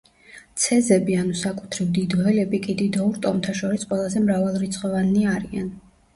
[0.61, 5.71] ცეზები ანუ საკუთრივ დიდოელები კი დიდოურ ტომთა შორის ყველაზე მრავალრიცხოვანნი არიან.